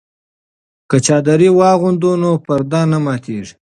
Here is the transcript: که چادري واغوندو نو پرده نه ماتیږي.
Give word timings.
که 0.89 0.97
چادري 1.05 1.49
واغوندو 1.59 2.11
نو 2.21 2.31
پرده 2.45 2.81
نه 2.91 2.97
ماتیږي. 3.05 3.53